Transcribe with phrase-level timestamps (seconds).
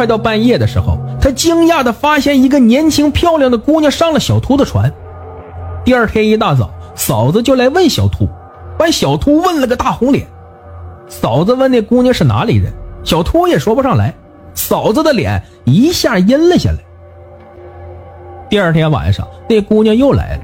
[0.00, 4.90] 快到半夜的时候，他惊讶地发现一个年轻漂亮的姑娘上了小秃的船。
[5.84, 8.26] 第二天一大早，嫂子就来问小秃，
[8.78, 10.26] 把小秃问了个大红脸。
[11.06, 12.72] 嫂子问那姑娘是哪里人，
[13.04, 14.14] 小秃也说不上来。
[14.54, 16.78] 嫂子的脸一下阴了下来。
[18.48, 20.42] 第二天晚上，那姑娘又来了，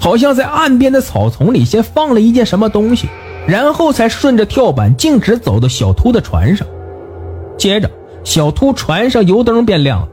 [0.00, 3.10] 好像在岸边的草丛里先放了一件什么东西，
[3.46, 6.66] 然后才顺着跳板径直走到小秃的船上。
[7.58, 7.90] 接着，
[8.26, 10.08] 小秃船上油灯变亮。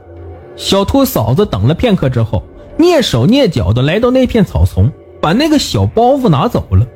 [0.54, 2.44] 小秃嫂子等了片刻之后，
[2.78, 4.88] 蹑手蹑脚的来到那片草丛，
[5.20, 6.86] 把那个小包袱拿走了。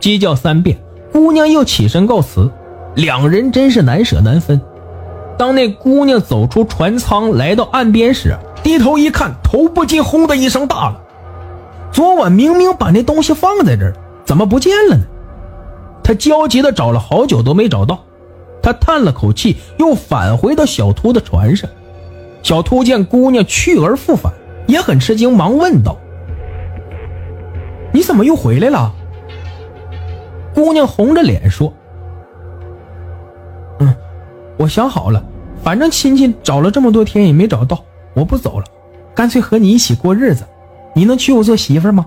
[0.00, 0.78] 鸡叫三遍，
[1.12, 2.50] 姑娘又起身告辞，
[2.94, 4.58] 两人真是难舍难分。
[5.36, 11.02] 当那姑娘走出船舱，来到岸边时，低头一看，头不禁轰的一声大了。
[11.92, 13.92] 昨晚明明把那东西放在这儿，
[14.24, 15.04] 怎么不见了呢？
[16.02, 17.98] 他焦急的找了好久都没找到。
[18.62, 21.68] 他叹了口气，又返回到小秃的船上。
[22.42, 24.32] 小秃见姑娘去而复返，
[24.66, 25.96] 也很吃惊，忙问道
[27.92, 28.94] ：“你怎么又回来了？”
[30.54, 31.72] 姑娘红着脸说
[33.80, 33.94] ：“嗯，
[34.56, 35.22] 我想好了，
[35.62, 37.84] 反正亲戚找了这么多天也没找到，
[38.14, 38.64] 我不走了，
[39.14, 40.44] 干脆和你一起过日子。
[40.94, 42.06] 你能娶我做媳妇吗？”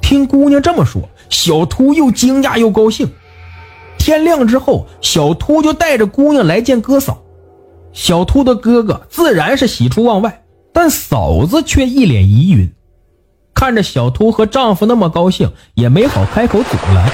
[0.00, 3.10] 听姑娘这么说，小秃又惊讶又高兴。
[4.06, 7.24] 天亮之后，小秃就带着姑娘来见哥嫂。
[7.92, 12.72] 小秃的哥哥自然是喜出望外，但嫂子却一脸疑云。
[13.52, 17.10] 看着小秃和丈夫那么高兴，也没好开口阻拦。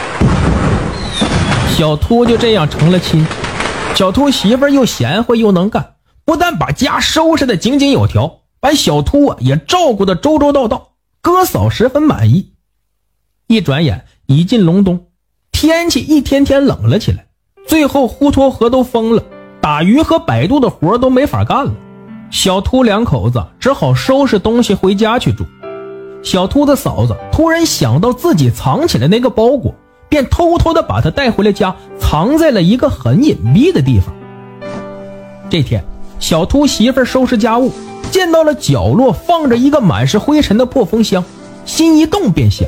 [1.71, 3.27] 小秃就这样成了亲。
[3.95, 5.95] 小秃媳妇又贤惠又能干，
[6.27, 10.91] 不但把家收拾的井井有条，把小秃啊也照顾的周周到到。
[11.23, 12.53] 哥嫂十分满意。
[13.47, 15.07] 一转眼已进隆冬。
[15.63, 17.25] 天气一天天冷了起来，
[17.69, 19.23] 最后滹沱河都封了，
[19.61, 21.73] 打鱼和摆渡的活都没法干了。
[22.33, 25.45] 小秃两口子只好收拾东西回家去住。
[26.21, 29.73] 小秃的嫂子突然想到自己藏起来那个包裹，
[30.09, 34.13] 便偷偷的把它带回了家，藏在了一个很隐蔽的地方。
[35.49, 35.85] 这天，
[36.19, 37.71] 小秃媳妇收拾家务，
[38.11, 41.23] 见到了角落放着一个满是灰尘的破风箱，
[41.65, 42.67] 心一动便想。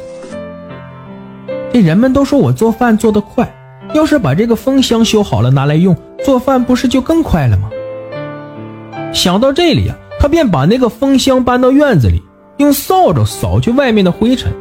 [1.74, 3.52] 这人们都说我做饭做得快，
[3.94, 7.68] 要是把这个风箱修好了拿来用，做饭不是就更快了吗？
[9.12, 12.22] 想到这里啊，他便把那个风箱搬到院子里，
[12.58, 14.52] 用扫帚扫去外面的灰尘，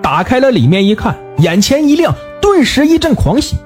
[0.00, 3.56] 打开了里面一看，眼前一亮，顿时一阵狂喜。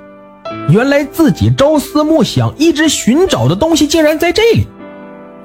[0.68, 4.66] 原来自己朝思暮想、一直寻找的东西竟然在这里。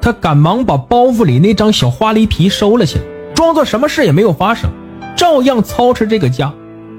[0.02, 3.04] 他赶忙把包袱里那张小花梨皮收了起来，
[3.36, 4.72] 装作什么事也没有发生，
[5.16, 6.52] 照样操持这个家。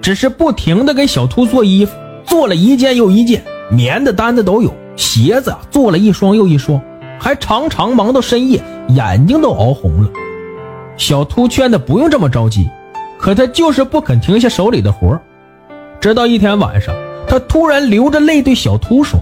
[0.05, 6.79] 只是不停的给小秃做衣服，做了一件又一件，棉的、单的都有，鞋子做了一双又一双，
[7.19, 10.11] 还常常忙到深夜，眼睛都熬红了。
[10.99, 12.69] 小秃劝他不用这么着急，
[13.17, 15.19] 可他就是不肯停下手里的活
[16.03, 16.95] 直到一天晚上，
[17.27, 19.19] 他突然流着泪对小秃说：“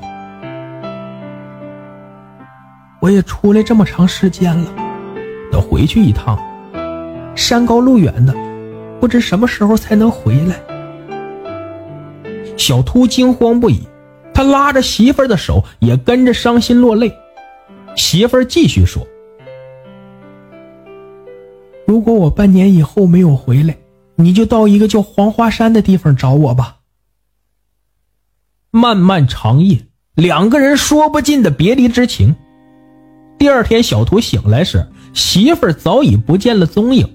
[2.99, 4.67] 我也出来这么长时间了，
[5.53, 6.37] 得回去一趟，
[7.37, 8.35] 山高路远的，
[8.99, 10.57] 不知什么时候才能回来。”
[12.57, 13.81] 小秃惊慌不已，
[14.35, 17.13] 他拉着媳妇儿的手，也跟着伤心落泪。
[17.97, 19.07] 媳妇儿继续说
[21.87, 23.77] ：“如果我半年以后没有回来，
[24.17, 26.77] 你就到一个叫黄花山的地方找我吧。”
[28.71, 29.79] 漫漫长夜，
[30.15, 32.35] 两个人说不尽的别离之情。
[33.39, 37.07] 第二天，小秃醒来时，媳妇儿早已不见了踪影。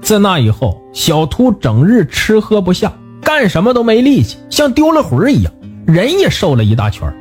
[0.00, 2.94] 自那以后，小秃整日吃喝不下。
[3.24, 5.52] 干什么都没力气，像丢了魂一样，
[5.86, 7.12] 人也瘦了一大圈。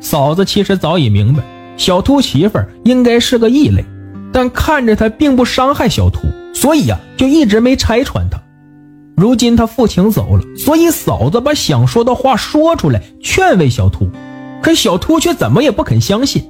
[0.00, 1.42] 嫂子其实早已明白，
[1.76, 3.84] 小秃媳妇应该是个异类，
[4.32, 6.20] 但看着他并不伤害小秃，
[6.54, 8.40] 所以呀，就一直没拆穿他。
[9.16, 14.08] 如今他父亲走了，所以嫂子把想说的话说出来，劝慰小秃，
[14.62, 16.42] 可小秃却怎么也不肯相信。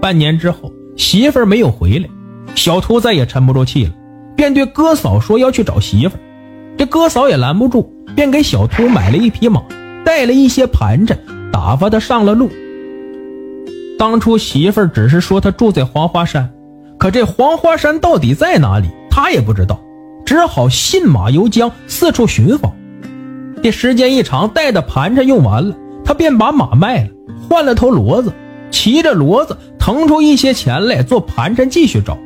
[0.00, 2.08] 半年之后，媳妇没有回来，
[2.54, 3.92] 小秃再也沉不住气了，
[4.36, 6.16] 便对哥嫂说要去找媳妇。
[6.80, 9.62] 这哥嫂也拦不住，便给小秃买了一匹马，
[10.02, 11.18] 带了一些盘缠，
[11.52, 12.48] 打发他上了路。
[13.98, 16.48] 当初媳妇儿只是说他住在黄花山，
[16.98, 19.78] 可这黄花山到底在哪里，他也不知道，
[20.24, 22.72] 只好信马由缰，四处寻访。
[23.62, 27.10] 这时间一长，带的盘缠用完了，他便把马卖了，
[27.46, 28.32] 换了头骡子，
[28.70, 32.16] 骑着骡子腾出一些钱来做盘缠，继续找。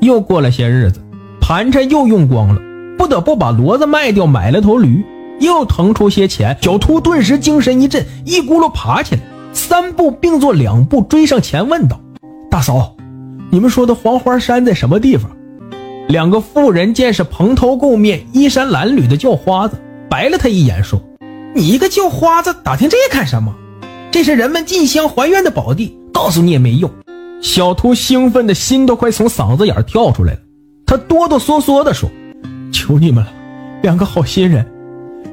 [0.00, 1.02] 又过了些日子，
[1.38, 2.62] 盘缠又用光了。
[3.04, 5.04] 不得不把骡子卖掉，买了头驴，
[5.38, 9.20] 又腾出些钱，小秃顿时精神一振，一咕噜爬起来，
[9.52, 12.00] 三步并作两步追上前问道
[12.50, 12.96] ：“大嫂，
[13.50, 15.30] 你们说的黄花山在什么地方？”
[16.08, 19.76] 两个妇人见是蓬头垢面、衣衫褴褛的叫花子，
[20.08, 20.98] 白了他一眼，说
[21.54, 23.54] ：“你一个叫花子，打听这干什么？
[24.10, 26.90] 这是人们进香还愿的宝地，告诉你也没用。”
[27.42, 30.38] 小秃兴奋的心都快从嗓子眼跳出来了，
[30.86, 32.08] 他哆哆嗦嗦地说
[32.84, 33.32] ：“求你们了，
[33.80, 34.62] 两个好心人，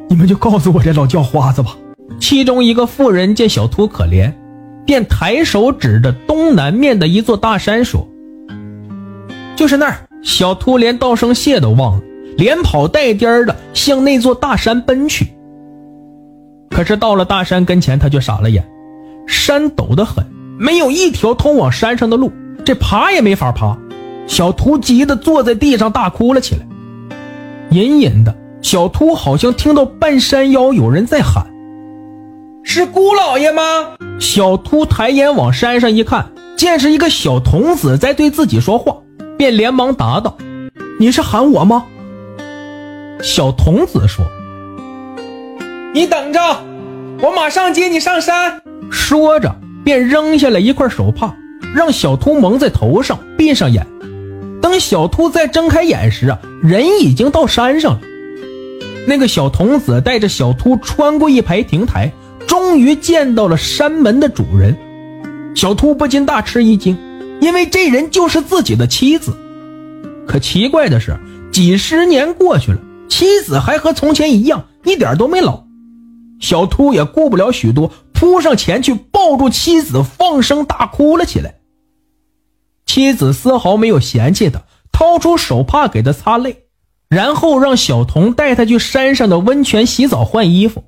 [0.08, 1.76] 你们就告诉我这老叫花子吧。”
[2.18, 4.32] 其中一个妇人见小秃可怜，
[4.86, 8.08] 便抬手指着东南面的一座大山说
[9.58, 12.02] ：“就是那儿。”小秃连道声谢都忘了，
[12.38, 15.28] 连跑带颠儿的向那座大山奔去。
[16.70, 18.66] 可是到了大山跟前，他却傻了眼，
[19.28, 20.26] 山陡得很，
[20.58, 22.32] 没有一条通往山上的路，
[22.64, 23.78] 这爬也没法爬。
[24.26, 26.66] 小秃急得坐在地上大哭了起来。
[27.72, 31.48] 隐隐的小秃好像听到半山腰有人在喊
[32.64, 33.62] ：“是姑老爷吗？”
[34.20, 38.98] 小秃抬眼往山上一看，见是一个小童子在对自己说话。
[39.38, 40.38] 便连忙答道
[41.00, 41.86] ：“你是喊我吗？”
[43.24, 44.26] 小童子说
[45.96, 46.40] ：“你等着，
[47.22, 51.34] 我马上接你上山。”说着，便扔下了一块手帕，
[51.74, 53.88] 让小秃蒙在头上，闭上眼。
[54.62, 58.02] 等小秃再睁开眼时啊，人已经到山上了。
[59.08, 62.12] 那个小童子带着小秃穿过一排亭台，
[62.48, 64.78] 终于见到了山门的主人。
[65.56, 66.98] 小秃不禁大吃一惊。
[67.42, 69.34] 因为这人就是自己的妻子，
[70.28, 71.20] 可奇怪的是，
[71.52, 72.78] 几十年过去了，
[73.10, 75.64] 妻子还和从前一样，一点都没老。
[76.40, 81.56] 小秃也顾不了许多，扑上前去抱住妻子，放声大哭了起来。
[82.94, 86.64] 妻子丝毫没有嫌弃他，掏出手帕给他擦泪，
[87.08, 90.84] 然后让小童带他去山上的温泉洗澡换衣服。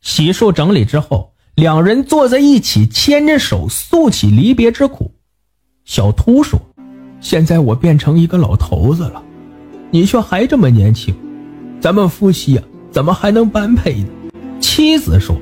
[0.00, 5.12] 洗漱整理之后，两人坐在一起，牵着手诉起离别之苦。
[5.84, 6.58] 小秃说
[7.20, 9.22] ：“现在我变成一个老头子了，
[9.90, 11.14] 你却还这么年轻，
[11.78, 14.08] 咱们夫妻啊，怎么还能般配呢？”
[14.60, 15.36] 妻子说：“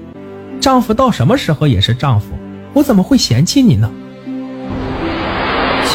[0.61, 2.26] 丈夫到什么时候也是丈夫，
[2.73, 3.88] 我怎么会嫌弃你呢？”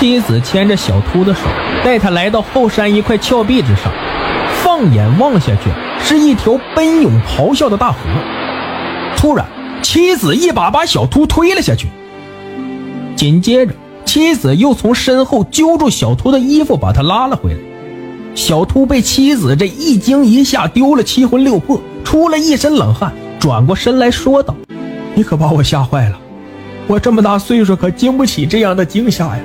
[0.05, 1.39] 妻子牵着小秃的手，
[1.83, 3.91] 带他来到后山一块峭壁之上，
[4.61, 7.97] 放眼望下去，是一条奔涌咆哮的大河。
[9.17, 9.43] 突然，
[9.81, 11.87] 妻子一把把小秃推了下去，
[13.15, 13.73] 紧接着。
[14.05, 17.59] 妻子又从身后揪住小秃的衣服，把他拉了回来。
[18.35, 24.55] 小秃被妻子这一惊一吓丢了七魂六魄，出了一身冷汗，转过身来说道
[25.15, 26.19] ：“你可把我吓坏了，
[26.85, 29.39] 我这么大岁数可经不起这样的惊吓呀。”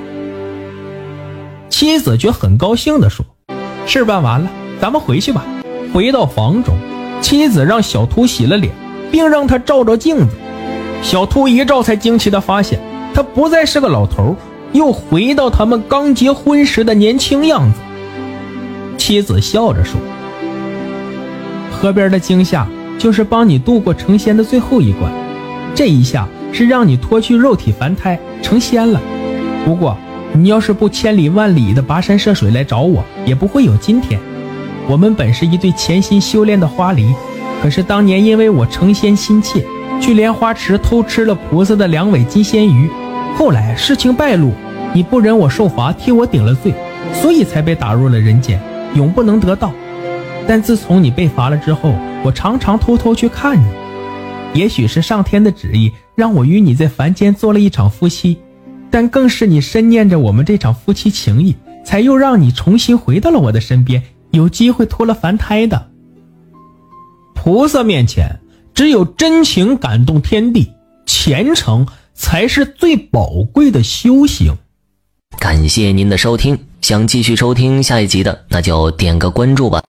[1.71, 3.25] 妻子却很高兴地说
[3.87, 5.43] ：“事办完了，咱们回去吧。”
[5.91, 6.75] 回到房中，
[7.21, 8.71] 妻子让小秃洗了脸，
[9.09, 10.35] 并让他照照镜子。
[11.01, 12.79] 小秃一照，才惊奇地发现
[13.13, 14.35] 他不再是个老头。
[14.73, 17.79] 又回到他们刚结婚时的年轻样子。
[18.97, 19.99] 妻子笑着说
[21.69, 22.65] ：“河边的惊吓
[22.97, 25.11] 就是帮你度过成仙的最后一关，
[25.75, 29.01] 这一下是让你脱去肉体凡胎成仙了。
[29.65, 29.97] 不过
[30.33, 34.19] 你要是不千里万里的跋山涉水来找我，也不会有今天。
[34.87, 37.13] 我们本是一对潜心修炼的花梨，
[37.61, 39.65] 可是当年因为我成仙心切，
[40.01, 42.89] 去莲花池偷吃了菩萨的两尾金仙鱼。”
[43.37, 44.51] 后来事情败露，
[44.93, 46.73] 你不忍我受罚，替我顶了罪，
[47.13, 48.59] 所以才被打入了人间，
[48.95, 49.71] 永不能得道。
[50.47, 53.65] 但自从你被罚了之后，我常常偷偷去看你。
[54.53, 58.37] 也许是上天的旨意，让我与你在凡间做了一场夫妻，
[58.91, 65.89] 但更是你深念着我们这场夫妻情谊，才又让你重新回到了我的身边，有机会脱了凡胎的。
[67.33, 68.39] 菩萨面前，
[68.73, 70.71] 只有真情感动天地，
[71.05, 71.87] 虔诚。
[72.13, 74.53] 才是最宝贵的修行。
[75.39, 79.79] 感谢您的收听，想继续收听下一集的，那就点个关注吧。